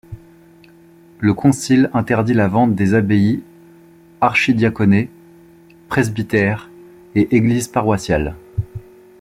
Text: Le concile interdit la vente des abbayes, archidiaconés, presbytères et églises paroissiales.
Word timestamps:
Le 1.19 1.35
concile 1.35 1.91
interdit 1.93 2.33
la 2.33 2.47
vente 2.47 2.73
des 2.73 2.95
abbayes, 2.95 3.41
archidiaconés, 4.19 5.11
presbytères 5.89 6.71
et 7.13 7.35
églises 7.35 7.67
paroissiales. 7.67 8.35